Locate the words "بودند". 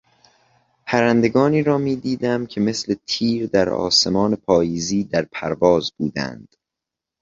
5.97-6.55